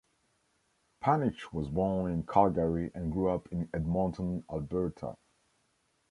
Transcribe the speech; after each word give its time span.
Panych 1.03 1.53
was 1.53 1.69
born 1.69 2.11
in 2.11 2.25
Calgary 2.25 2.89
and 2.95 3.11
grew 3.11 3.29
up 3.29 3.47
in 3.51 3.69
Edmonton, 3.71 4.43
Alberta. 4.49 5.15